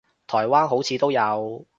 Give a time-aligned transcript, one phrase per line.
[0.25, 1.65] 台灣好似都有